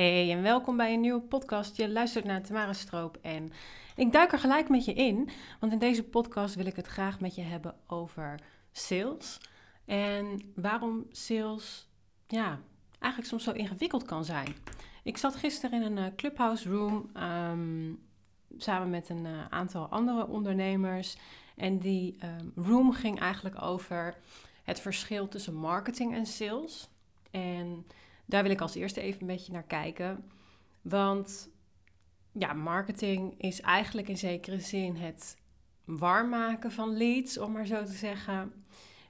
[0.00, 1.76] Hey en welkom bij een nieuwe podcast.
[1.76, 3.52] Je luistert naar Tamara Stroop en
[3.96, 7.20] ik duik er gelijk met je in, want in deze podcast wil ik het graag
[7.20, 8.40] met je hebben over
[8.72, 9.40] sales
[9.84, 11.88] en waarom sales
[12.26, 12.60] ja,
[12.98, 14.54] eigenlijk soms zo ingewikkeld kan zijn.
[15.02, 17.92] Ik zat gisteren in een uh, clubhouse room ehm,
[18.56, 21.16] samen met een uh, aantal andere ondernemers
[21.56, 24.16] en die um, room ging eigenlijk over
[24.64, 26.88] het verschil tussen marketing en sales.
[27.30, 27.86] En
[28.30, 30.24] daar wil ik als eerste even een beetje naar kijken.
[30.82, 31.50] Want
[32.32, 35.36] ja, marketing is eigenlijk in zekere zin het
[35.84, 38.64] warm maken van leads, om maar zo te zeggen.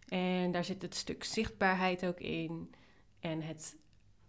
[0.09, 2.75] En daar zit het stuk zichtbaarheid ook in.
[3.21, 3.77] En het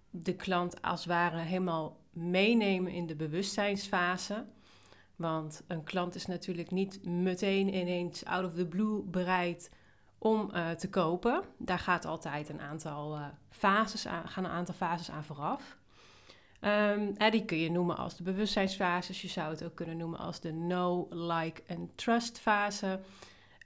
[0.09, 4.45] de klant als het ware helemaal meenemen in de bewustzijnsfase.
[5.15, 9.71] Want een klant is natuurlijk niet meteen ineens out of the blue bereid
[10.23, 11.43] om uh, te kopen.
[11.57, 15.77] Daar gaat altijd een aantal uh, fases aan, gaan een aantal fases aan vooraf.
[16.62, 19.21] Um, die kun je noemen als de bewustzijnsfases.
[19.21, 22.99] Je zou het ook kunnen noemen als de know, like en trust fase.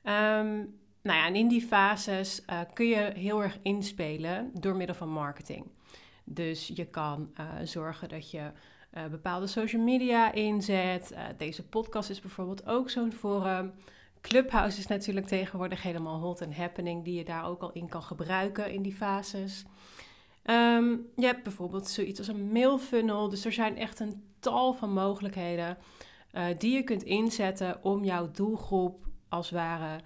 [0.04, 4.96] Um, nou ja, en in die fases uh, kun je heel erg inspelen door middel
[4.96, 5.66] van marketing.
[6.24, 8.52] Dus je kan zorgen dat je
[9.10, 11.16] bepaalde social media inzet.
[11.38, 13.74] deze podcast is bijvoorbeeld ook zo'n forum.
[14.28, 18.04] Clubhouse is natuurlijk tegenwoordig helemaal hot en happening, die je daar ook al in kan
[18.04, 19.66] gebruiken in die fases.
[20.44, 23.30] Um, je hebt bijvoorbeeld zoiets als een mailfunnel.
[23.30, 25.78] Dus er zijn echt een tal van mogelijkheden
[26.34, 30.00] uh, die je kunt inzetten om jouw doelgroep als het ware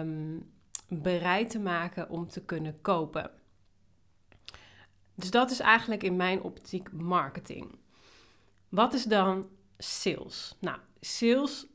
[0.00, 0.50] um,
[0.88, 3.30] bereid te maken om te kunnen kopen.
[5.14, 7.78] Dus dat is eigenlijk in mijn optiek marketing.
[8.68, 10.56] Wat is dan sales?
[10.60, 11.66] Nou, sales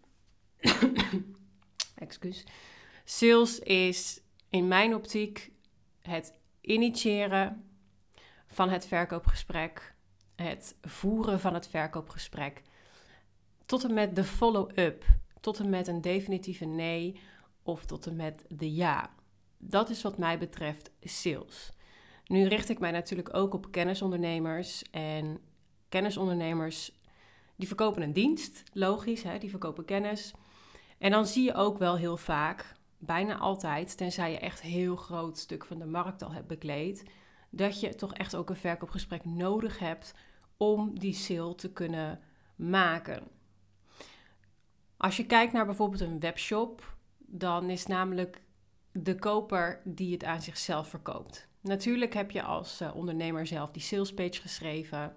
[1.95, 2.44] excuus.
[3.05, 5.52] Sales is in mijn optiek
[6.02, 7.63] het initiëren
[8.47, 9.95] van het verkoopgesprek,
[10.36, 12.61] het voeren van het verkoopgesprek,
[13.66, 15.05] tot en met de follow-up,
[15.39, 17.19] tot en met een definitieve nee
[17.64, 19.10] of tot en met de ja.
[19.58, 21.71] Dat is wat mij betreft sales.
[22.25, 25.39] Nu richt ik mij natuurlijk ook op kennisondernemers en
[25.89, 26.92] kennisondernemers
[27.55, 30.33] die verkopen een dienst, logisch, hè, die verkopen kennis.
[31.03, 35.37] En dan zie je ook wel heel vaak, bijna altijd, tenzij je echt heel groot
[35.37, 37.03] stuk van de markt al hebt bekleed,
[37.49, 40.13] dat je toch echt ook een verkoopgesprek nodig hebt
[40.58, 42.19] om die sale te kunnen
[42.55, 43.23] maken.
[44.97, 48.42] Als je kijkt naar bijvoorbeeld een webshop, dan is namelijk
[48.92, 51.47] de koper die het aan zichzelf verkoopt.
[51.61, 55.15] Natuurlijk heb je als eh, ondernemer zelf die salespage geschreven.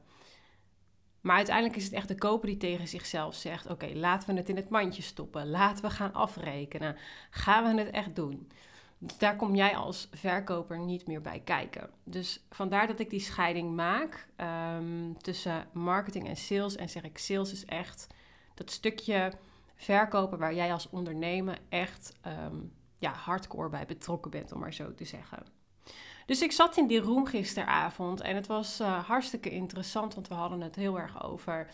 [1.27, 4.49] Maar uiteindelijk is het echt de koper die tegen zichzelf zegt: Oké, laten we het
[4.49, 5.51] in het mandje stoppen.
[5.51, 6.97] Laten we gaan afrekenen.
[7.31, 8.49] Gaan we het echt doen?
[8.99, 11.91] Dus daar kom jij als verkoper niet meer bij kijken.
[12.05, 16.77] Dus vandaar dat ik die scheiding maak ehm, tussen marketing en sales.
[16.77, 18.07] En zeg ik: sales is echt
[18.55, 19.33] dat stukje
[19.75, 24.95] verkopen waar jij als ondernemer echt um, ja, hardcore bij betrokken bent, om maar zo
[24.95, 25.56] te zeggen.
[26.27, 30.35] Dus ik zat in die room gisteravond en het was uh, hartstikke interessant, want we
[30.35, 31.71] hadden het heel erg over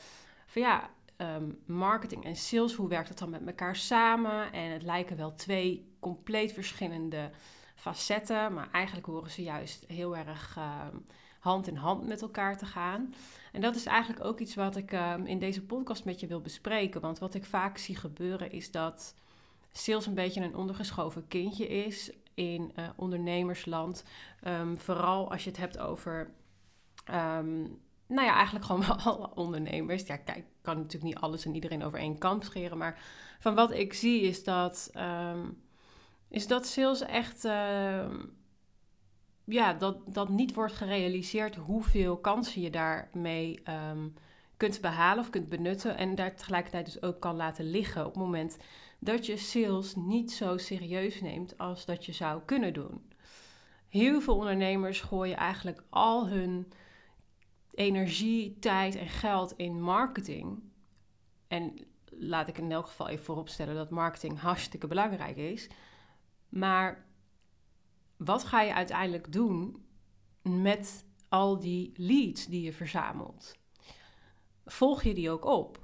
[0.47, 4.53] van ja, um, marketing en sales, hoe werkt het dan met elkaar samen?
[4.53, 7.31] En het lijken wel twee compleet verschillende
[7.75, 10.87] facetten, maar eigenlijk horen ze juist heel erg uh,
[11.39, 13.15] hand in hand met elkaar te gaan.
[13.53, 16.41] En dat is eigenlijk ook iets wat ik uh, in deze podcast met je wil
[16.41, 19.15] bespreken, want wat ik vaak zie gebeuren is dat
[19.73, 24.05] sales een beetje een ondergeschoven kindje is in uh, ondernemersland.
[24.49, 26.31] Um, vooral als je het hebt over,
[27.11, 30.07] um, nou ja, eigenlijk gewoon alle ondernemers.
[30.07, 32.79] Ja, kijk, ik kan natuurlijk niet alles en iedereen over één kamp scheren.
[32.79, 33.01] Maar
[33.39, 35.63] van wat ik zie is dat, um,
[36.29, 37.43] is dat sales echt,
[39.45, 43.63] ja, dat, dat niet wordt gerealiseerd hoeveel kansen je daarmee
[44.63, 45.97] kunt behalen of kunt benutten.
[45.97, 48.57] En daar tegelijkertijd dus ook kan laten liggen op het moment
[49.03, 53.11] dat je sales niet zo serieus neemt als dat je zou kunnen doen.
[53.89, 56.73] Heel veel ondernemers gooien eigenlijk al hun
[57.71, 60.63] energie, tijd en geld in marketing.
[61.49, 65.69] En laat ik in elk geval even vooropstellen dat marketing hartstikke belangrijk is.
[66.49, 67.07] Maar
[68.17, 69.87] wat ga je uiteindelijk doen
[70.43, 73.53] met al die leads die je verzamelt?
[74.65, 75.82] Volg je die ook op?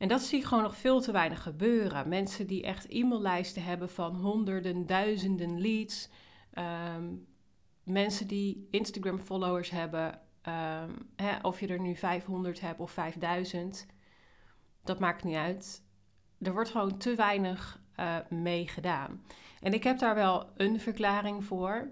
[0.00, 2.08] En dat zie ik gewoon nog veel te weinig gebeuren.
[2.08, 6.08] Mensen die echt e-maillijsten hebben van honderden, duizenden leads.
[6.52, 7.14] Ehm,
[7.82, 10.20] mensen die Instagram-followers hebben.
[10.42, 13.86] Ehm, hè, of je er nu 500 hebt of 5000.
[14.84, 15.82] Dat maakt niet uit.
[16.38, 19.24] Er wordt gewoon te weinig uh, mee gedaan.
[19.60, 21.90] En ik heb daar wel een verklaring voor.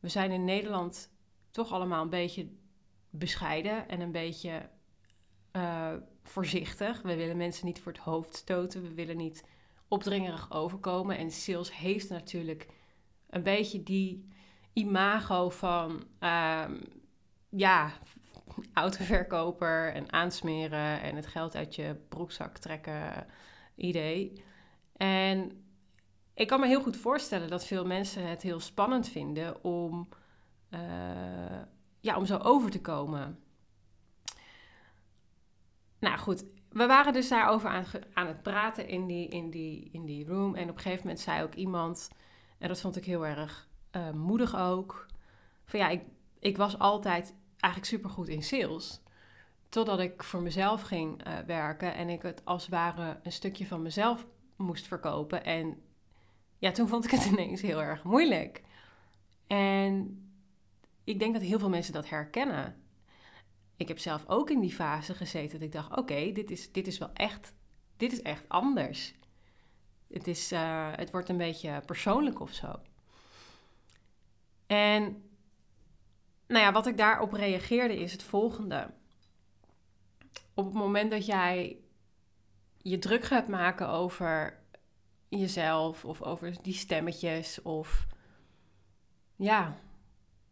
[0.00, 1.10] We zijn in Nederland
[1.50, 2.48] toch allemaal een beetje
[3.10, 4.68] bescheiden en een beetje
[5.56, 7.02] uh, voorzichtig.
[7.02, 8.82] We willen mensen niet voor het hoofd stoten.
[8.82, 9.44] We willen niet
[9.88, 11.18] opdringerig overkomen.
[11.18, 12.66] En sales heeft natuurlijk
[13.30, 14.28] een beetje die
[14.72, 15.90] imago van
[16.20, 16.80] um,
[17.48, 17.92] ja,
[18.72, 23.26] autoverkoper en aansmeren en het geld uit je broekzak trekken
[23.74, 24.44] idee.
[24.96, 25.64] En
[26.34, 30.08] ik kan me heel goed voorstellen dat veel mensen het heel spannend vinden om,
[30.70, 30.80] uh,
[32.00, 33.38] ja, om zo over te komen.
[36.00, 40.04] Nou goed, we waren dus daarover aan, aan het praten in die, in, die, in
[40.04, 40.54] die room.
[40.54, 42.10] En op een gegeven moment zei ook iemand,
[42.58, 45.06] en dat vond ik heel erg uh, moedig ook,
[45.64, 46.02] van ja, ik,
[46.38, 49.00] ik was altijd eigenlijk supergoed in sales.
[49.68, 53.66] Totdat ik voor mezelf ging uh, werken en ik het als het ware een stukje
[53.66, 54.26] van mezelf
[54.56, 55.44] moest verkopen.
[55.44, 55.82] En
[56.58, 58.62] ja, toen vond ik het ineens heel erg moeilijk.
[59.46, 60.24] En
[61.04, 62.82] ik denk dat heel veel mensen dat herkennen.
[63.80, 66.86] Ik heb zelf ook in die fase gezeten dat ik dacht: oké, dit, is, dit
[66.86, 67.54] is wel echt,
[67.96, 69.14] dit is echt anders.
[70.08, 72.80] Het, is, uh, het wordt een beetje persoonlijk of zo.
[74.66, 75.02] En
[76.46, 78.90] nou ja, wat ik daarop reageerde is het volgende.
[80.54, 81.78] Op het moment dat jij
[82.76, 84.62] je druk gaat maken over
[85.28, 88.06] jezelf of over die stemmetjes of
[89.36, 89.76] ja,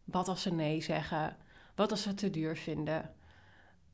[0.05, 1.37] wat als ze nee zeggen?
[1.79, 3.15] Wat als ze het te duur vinden?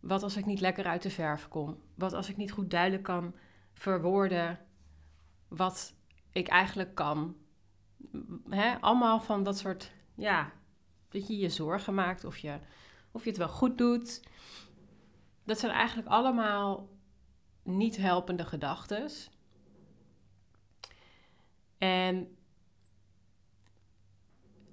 [0.00, 1.82] Wat als ik niet lekker uit de verf kom?
[1.94, 3.34] Wat als ik niet goed duidelijk kan
[3.72, 4.58] verwoorden
[5.48, 5.94] wat
[6.32, 7.36] ik eigenlijk kan?
[8.81, 10.52] Allemaal van dat soort, ja,
[11.08, 12.58] dat je je zorgen maakt of je,
[13.10, 14.22] of je het wel goed doet.
[15.44, 16.88] Dat zijn eigenlijk allemaal
[17.62, 19.10] niet helpende gedachten.
[21.78, 22.37] En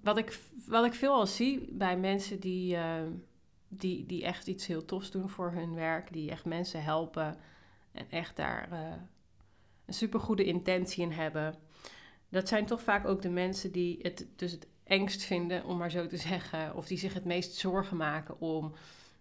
[0.01, 3.01] wat ik, wat ik veel al zie bij mensen die, uh,
[3.67, 7.37] die, die echt iets heel tofs doen voor hun werk, die echt mensen helpen
[7.91, 8.79] en echt daar uh,
[9.85, 11.55] een supergoede intentie in hebben.
[12.29, 15.91] Dat zijn toch vaak ook de mensen die het dus het engst vinden, om maar
[15.91, 18.73] zo te zeggen, of die zich het meest zorgen maken om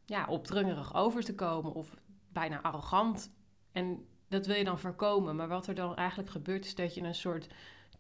[0.05, 1.97] ja, opdringerig over te komen of
[2.33, 3.33] bijna arrogant.
[3.73, 5.37] En dat wil je dan voorkomen.
[5.37, 7.49] Maar wat er dan eigenlijk gebeurt, is dat je een soort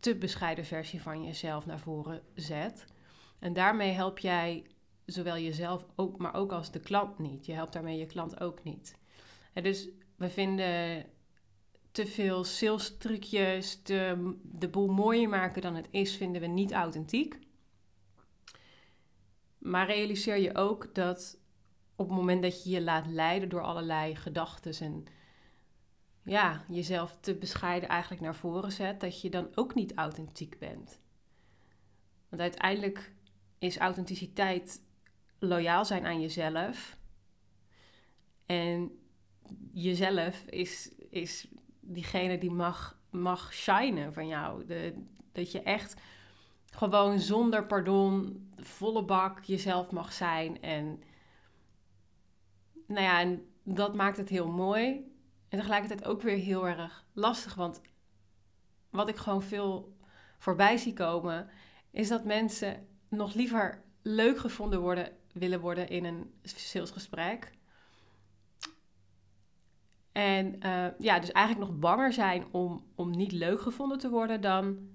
[0.01, 2.85] te bescheiden versie van jezelf naar voren zet.
[3.39, 4.67] En daarmee help jij
[5.07, 7.47] zowel jezelf, ook, maar ook als de klant niet.
[7.47, 8.99] Je helpt daarmee je klant ook niet.
[9.63, 11.07] Dus we vinden
[11.93, 17.39] te veel sales trucjes, de boel mooier maken dan het is, vinden we niet authentiek.
[19.59, 21.39] Maar realiseer je ook dat
[21.97, 25.05] op het moment dat je je laat leiden door allerlei gedachten en
[26.31, 31.01] ja, jezelf te bescheiden eigenlijk naar voren zet, dat je dan ook niet authentiek bent.
[32.29, 33.13] Want uiteindelijk
[33.59, 34.83] is authenticiteit
[35.39, 36.97] loyaal zijn aan jezelf.
[38.47, 38.99] En
[39.73, 41.49] jezelf is, is
[41.81, 44.65] diegene die mag, mag shinen van jou.
[44.67, 46.01] De, dat je echt
[46.71, 50.63] gewoon zonder pardon, volle bak jezelf mag zijn.
[50.63, 51.03] En
[52.87, 55.10] nou ja, en dat maakt het heel mooi.
[55.51, 57.55] En tegelijkertijd ook weer heel erg lastig.
[57.55, 57.81] Want
[58.91, 59.97] wat ik gewoon veel
[60.39, 61.49] voorbij zie komen,
[61.91, 67.53] is dat mensen nog liever leuk gevonden worden, willen worden in een salesgesprek.
[70.13, 74.41] En uh, ja, dus eigenlijk nog banger zijn om, om niet leuk gevonden te worden
[74.41, 74.89] dan,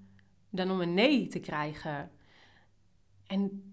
[0.50, 2.10] dan om een nee te krijgen.
[3.26, 3.72] En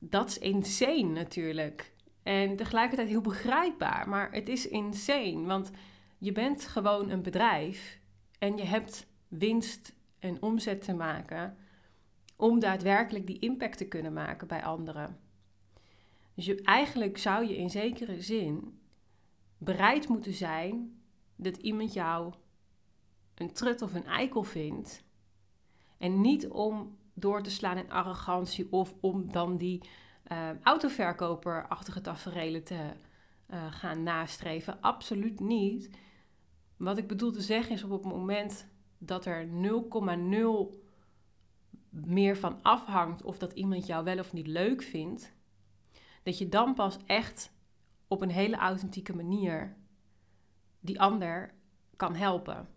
[0.00, 1.93] dat is insane natuurlijk.
[2.24, 5.46] En tegelijkertijd heel begrijpbaar, maar het is insane.
[5.46, 5.70] Want
[6.18, 8.00] je bent gewoon een bedrijf
[8.38, 11.56] en je hebt winst en omzet te maken
[12.36, 15.18] om daadwerkelijk die impact te kunnen maken bij anderen.
[16.34, 18.78] Dus je, eigenlijk zou je in zekere zin
[19.58, 21.00] bereid moeten zijn
[21.36, 22.32] dat iemand jou
[23.34, 25.04] een trut of een eikel vindt.
[25.98, 29.80] En niet om door te slaan in arrogantie of om dan die
[30.32, 32.92] uh, autoverkoperachtige tafereelen te
[33.50, 34.80] uh, gaan nastreven.
[34.80, 35.90] Absoluut niet.
[36.76, 40.82] Wat ik bedoel te zeggen is op het moment dat er 0,0
[41.90, 45.32] meer van afhangt of dat iemand jou wel of niet leuk vindt,
[46.22, 47.52] dat je dan pas echt
[48.08, 49.76] op een hele authentieke manier
[50.80, 51.52] die ander
[51.96, 52.68] kan helpen.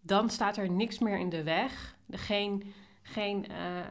[0.00, 1.96] Dan staat er niks meer in de weg.
[2.10, 3.86] Geen, geen uh,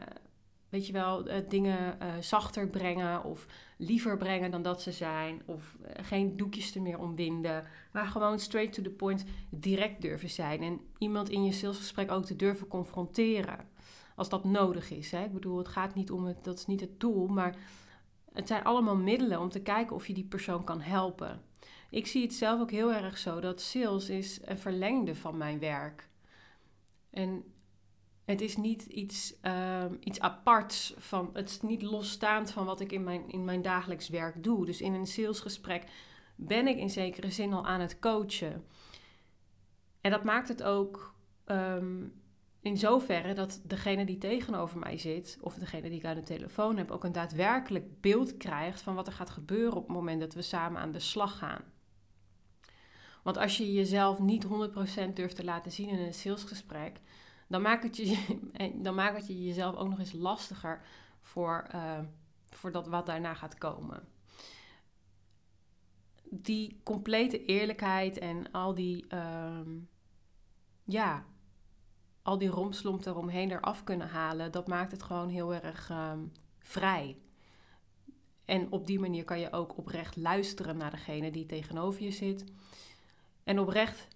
[0.70, 3.46] weet je wel, uh, dingen uh, zachter brengen of
[3.76, 5.42] liever brengen dan dat ze zijn.
[5.44, 7.64] Of uh, geen doekjes er meer omwinden.
[7.92, 10.62] Maar gewoon straight to the point direct durven zijn.
[10.62, 13.68] En iemand in je salesgesprek ook te durven confronteren.
[14.16, 15.10] Als dat nodig is.
[15.10, 15.24] Hè?
[15.24, 17.26] Ik bedoel, het gaat niet om het, dat is niet het doel.
[17.26, 17.56] Maar
[18.32, 21.42] Het zijn allemaal middelen om te kijken of je die persoon kan helpen.
[21.90, 25.58] Ik zie het zelf ook heel erg zo dat sales is een verlengde van mijn
[25.58, 26.08] werk.
[27.10, 27.44] En
[28.30, 32.92] het is niet iets, uh, iets aparts van, het is niet losstaand van wat ik
[32.92, 34.66] in mijn, in mijn dagelijks werk doe.
[34.66, 35.84] Dus in een salesgesprek
[36.36, 38.64] ben ik in zekere zin al aan het coachen.
[40.00, 41.14] En dat maakt het ook
[41.46, 42.12] um,
[42.60, 46.76] in zoverre dat degene die tegenover mij zit, of degene die ik aan de telefoon
[46.76, 50.34] heb, ook een daadwerkelijk beeld krijgt van wat er gaat gebeuren op het moment dat
[50.34, 51.62] we samen aan de slag gaan.
[53.22, 54.48] Want als je jezelf niet 100%
[55.14, 57.00] durft te laten zien in een salesgesprek,
[57.50, 58.38] dan maakt het, je,
[58.84, 60.80] dan maakt het je jezelf ook nog eens lastiger
[61.20, 61.98] voor, uh,
[62.50, 64.08] voor dat wat daarna gaat komen.
[66.22, 69.60] Die complete eerlijkheid en al die, uh,
[70.84, 71.24] ja,
[72.22, 76.12] al die romslomp eromheen eraf kunnen halen, dat maakt het gewoon heel erg uh,
[76.58, 77.16] vrij.
[78.44, 82.44] En op die manier kan je ook oprecht luisteren naar degene die tegenover je zit.
[83.44, 84.08] En oprecht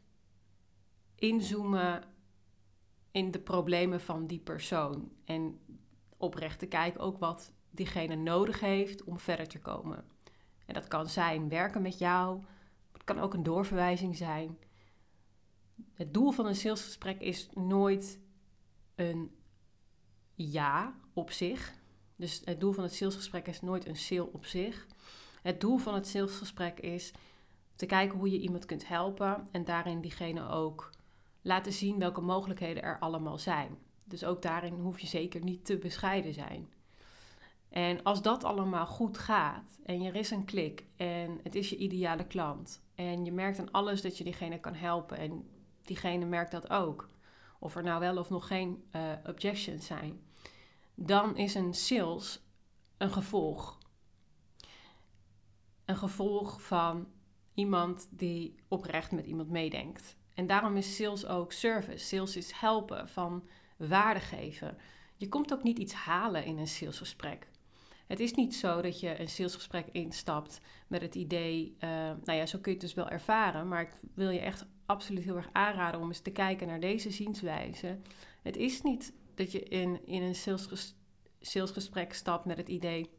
[1.14, 2.13] inzoomen
[3.14, 5.12] in de problemen van die persoon.
[5.24, 5.60] En
[6.16, 10.04] oprecht te kijken ook wat diegene nodig heeft om verder te komen.
[10.66, 12.42] En dat kan zijn werken met jou.
[12.92, 14.58] Het kan ook een doorverwijzing zijn.
[15.92, 18.18] Het doel van een salesgesprek is nooit
[18.94, 19.36] een
[20.34, 21.74] ja op zich.
[22.16, 24.86] Dus het doel van het salesgesprek is nooit een sale op zich.
[25.42, 27.12] Het doel van het salesgesprek is
[27.76, 30.90] te kijken hoe je iemand kunt helpen en daarin diegene ook
[31.44, 33.78] laten zien welke mogelijkheden er allemaal zijn.
[34.04, 36.72] Dus ook daarin hoef je zeker niet te bescheiden zijn.
[37.68, 41.76] En als dat allemaal goed gaat en er is een klik en het is je
[41.76, 45.48] ideale klant en je merkt aan alles dat je diegene kan helpen en
[45.82, 47.08] diegene merkt dat ook,
[47.58, 50.20] of er nou wel of nog geen uh, objections zijn,
[50.94, 52.40] dan is een sales
[52.96, 53.78] een gevolg.
[55.84, 57.06] Een gevolg van
[57.54, 60.16] iemand die oprecht met iemand meedenkt.
[60.34, 62.04] En daarom is sales ook service.
[62.04, 64.78] Sales is helpen, van waarde geven.
[65.16, 67.48] Je komt ook niet iets halen in een salesgesprek.
[68.06, 72.46] Het is niet zo dat je een salesgesprek instapt met het idee, uh, nou ja,
[72.46, 75.48] zo kun je het dus wel ervaren, maar ik wil je echt absoluut heel erg
[75.52, 77.98] aanraden om eens te kijken naar deze zienswijze.
[78.42, 80.94] Het is niet dat je in, in een sales,
[81.40, 83.10] salesgesprek stapt met het idee,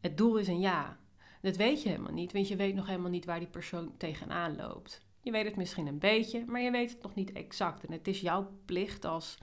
[0.00, 0.98] het doel is een ja.
[1.42, 4.56] Dat weet je helemaal niet, want je weet nog helemaal niet waar die persoon tegenaan
[4.56, 5.03] loopt.
[5.24, 7.86] Je weet het misschien een beetje, maar je weet het nog niet exact.
[7.86, 9.38] En het is jouw plicht als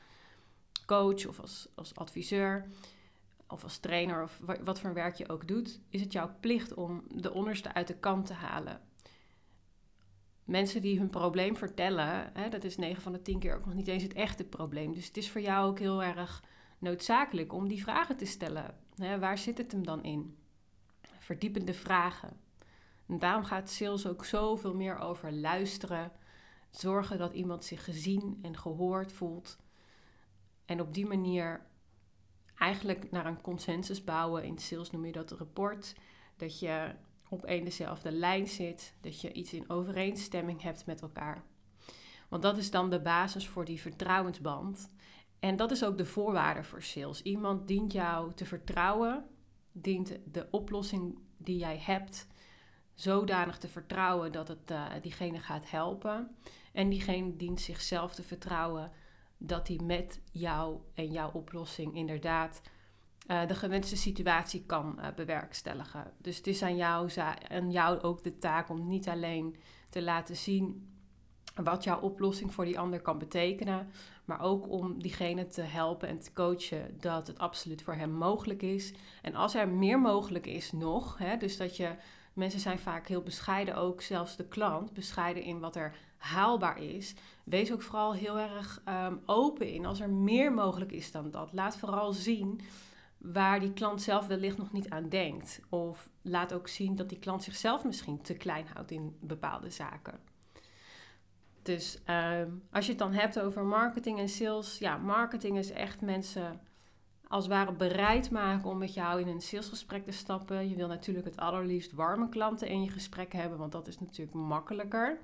[0.86, 2.70] coach of als, als adviseur
[3.48, 7.04] of als trainer of wat voor werk je ook doet, is het jouw plicht om
[7.08, 8.82] de onderste uit de kant te halen.
[10.44, 13.76] Mensen die hun probleem vertellen, hè, dat is 9 van de 10 keer ook nog
[13.76, 14.94] niet eens het echte probleem.
[14.94, 16.44] Dus het is voor jou ook heel erg
[16.80, 18.78] noodzakelijk om die vragen te stellen.
[18.96, 20.38] Hè, waar zit het hem dan in?
[21.20, 22.40] Verdiepende vragen.
[23.12, 26.12] En daarom gaat sales ook zoveel meer over luisteren,
[26.70, 29.58] zorgen dat iemand zich gezien en gehoord voelt.
[30.66, 31.66] En op die manier
[32.56, 34.44] eigenlijk naar een consensus bouwen.
[34.44, 35.96] In sales noem je dat een rapport.
[36.38, 36.96] Dat je
[37.30, 41.44] op één dezelfde lijn zit, dat je iets in overeenstemming hebt met elkaar.
[42.30, 44.92] Want dat is dan de basis voor die vertrouwensband.
[45.40, 47.22] En dat is ook de voorwaarde voor sales.
[47.22, 49.26] Iemand dient jou te vertrouwen,
[49.72, 52.30] dient de oplossing die jij hebt
[53.02, 56.36] zodanig te vertrouwen dat het uh, diegene gaat helpen.
[56.74, 58.92] En diegene dient zichzelf te vertrouwen
[59.38, 62.62] dat hij met jou en jouw oplossing inderdaad
[63.28, 66.12] uh, de gewenste situatie kan uh, bewerkstelligen.
[66.18, 67.12] Dus het is aan jou,
[67.50, 69.56] aan jou ook de taak om niet alleen
[69.90, 70.90] te laten zien
[71.56, 73.90] wat jouw oplossing voor die ander kan betekenen,
[74.26, 78.62] maar ook om diegene te helpen en te coachen dat het absoluut voor hem mogelijk
[78.62, 78.94] is.
[79.22, 81.96] En als er meer mogelijk is nog, hè, dus dat je
[82.34, 87.16] Mensen zijn vaak heel bescheiden, ook zelfs de klant, bescheiden in wat er haalbaar is.
[87.44, 91.54] Wees ook vooral heel erg um, open in als er meer mogelijk is dan dat.
[91.54, 92.62] Laat vooral zien
[93.18, 95.62] waar die klant zelf wellicht nog niet aan denkt.
[95.70, 100.20] Of laat ook zien dat die klant zichzelf misschien te klein houdt in bepaalde zaken.
[101.62, 106.02] Dus um, als je het dan hebt over marketing en sales, ja, marketing is echt
[106.02, 106.62] mensen
[107.32, 110.70] als het ware bereid maken om met jou in een salesgesprek te stappen.
[110.70, 114.38] Je wil natuurlijk het allerliefst warme klanten in je gesprek hebben, want dat is natuurlijk
[114.38, 115.18] makkelijker.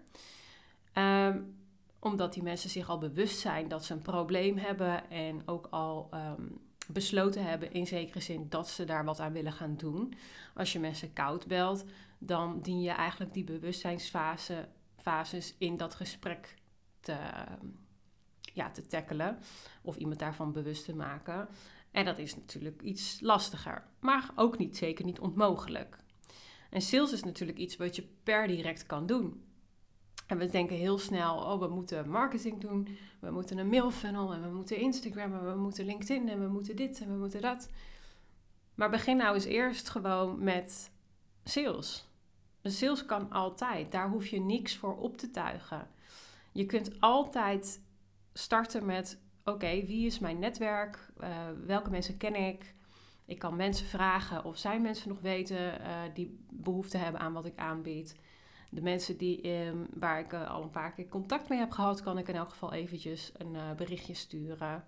[0.93, 1.55] Um,
[1.99, 6.09] omdat die mensen zich al bewust zijn dat ze een probleem hebben en ook al
[6.13, 10.13] um, besloten hebben in zekere zin dat ze daar wat aan willen gaan doen.
[10.55, 11.85] Als je mensen koud belt,
[12.17, 16.55] dan dien je eigenlijk die bewustzijnsfases in dat gesprek
[16.99, 17.17] te,
[18.53, 19.37] ja, te tackelen
[19.81, 21.47] of iemand daarvan bewust te maken.
[21.91, 25.98] En dat is natuurlijk iets lastiger, maar ook niet zeker niet onmogelijk.
[26.70, 29.44] En sales is natuurlijk iets wat je per direct kan doen.
[30.27, 34.41] En we denken heel snel, oh, we moeten marketing doen, we moeten een mailfunnel en
[34.41, 37.70] we moeten Instagram en we moeten LinkedIn en we moeten dit en we moeten dat.
[38.75, 40.91] Maar begin nou eens eerst gewoon met
[41.44, 42.08] sales.
[42.63, 45.88] Sales kan altijd, daar hoef je niks voor op te tuigen.
[46.51, 47.82] Je kunt altijd
[48.34, 51.09] starten met, oké, wie is mijn netwerk?
[51.21, 51.27] Uh,
[51.65, 52.75] welke mensen ken ik?
[53.25, 57.45] Ik kan mensen vragen of zij mensen nog weten uh, die behoefte hebben aan wat
[57.45, 58.15] ik aanbied.
[58.69, 62.01] De mensen die, ehm, waar ik uh, al een paar keer contact mee heb gehad,
[62.01, 64.85] kan ik in elk geval eventjes een berichtje sturen.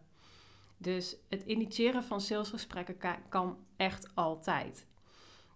[0.78, 2.98] Dus het initiëren van salesgesprekken
[3.30, 4.88] kan echt altijd.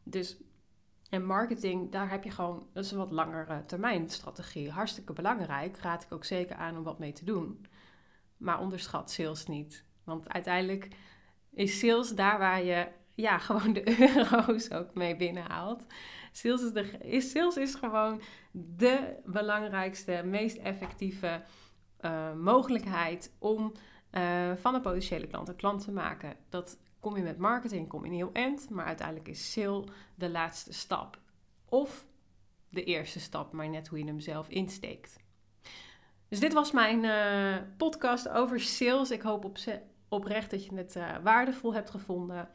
[0.03, 0.37] Dus
[1.13, 4.71] en marketing, daar heb je gewoon, een wat langere termijn strategie.
[4.71, 7.65] Hartstikke belangrijk, raad ik ook zeker aan om wat mee te doen.
[8.43, 9.85] Maar onderschat sales niet.
[10.03, 10.87] Want uiteindelijk
[11.51, 15.85] is sales daar waar je ja, gewoon de euro's ook mee binnenhaalt.
[16.31, 18.21] Sales is, de, is, sales is gewoon
[18.51, 21.43] de belangrijkste, meest effectieve
[22.01, 23.71] uh, mogelijkheid om
[24.11, 26.35] uh, van een potentiële klant een klant te maken.
[26.49, 29.83] Dat kom je met marketing, kom je een heel eind, maar uiteindelijk is sale
[30.15, 31.19] de laatste stap.
[31.65, 32.05] Of
[32.69, 35.23] de eerste stap, maar net hoe je hem zelf insteekt.
[36.33, 39.11] Dus dit was mijn uh, podcast over sales.
[39.11, 39.57] Ik hoop op,
[40.09, 42.49] oprecht dat je het uh, waardevol hebt gevonden.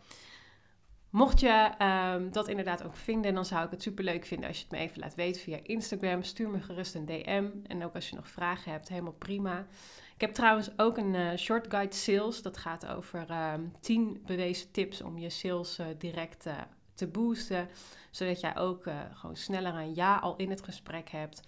[1.11, 1.71] Mocht je
[2.15, 4.73] um, dat inderdaad ook vinden, dan zou ik het super leuk vinden als je het
[4.73, 6.23] me even laat weten via Instagram.
[6.23, 7.47] Stuur me gerust een DM.
[7.67, 9.67] En ook als je nog vragen hebt, helemaal prima.
[10.15, 12.43] Ik heb trouwens ook een uh, short guide sales.
[12.43, 16.47] Dat gaat over um, 10 bewezen tips om je sales direct
[16.95, 17.69] te boosten.
[18.11, 21.41] Zodat jij ook gewoon sneller een ja al in het gesprek hebt.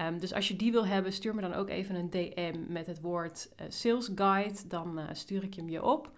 [0.00, 2.86] Um, dus als je die wil hebben, stuur me dan ook even een DM met
[2.86, 4.66] het woord sales guide.
[4.66, 6.10] Dan stuur ik hem je op.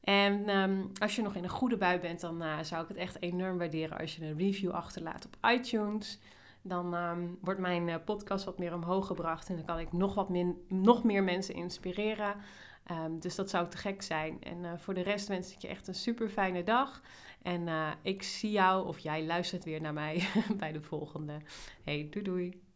[0.00, 2.96] En um, als je nog in een goede bui bent, dan uh, zou ik het
[2.96, 6.18] echt enorm waarderen als je een review achterlaat op iTunes.
[6.62, 10.28] Dan um, wordt mijn podcast wat meer omhoog gebracht en dan kan ik nog, wat
[10.28, 12.34] min, nog meer mensen inspireren.
[13.10, 14.42] Dus dat zou te gek zijn.
[14.42, 17.02] En voor de rest wens ik je echt een super fijne dag.
[17.42, 17.68] En
[18.02, 21.36] ik zie jou of jij luistert weer naar mij bij de volgende.
[21.84, 22.71] Hey, doei doei.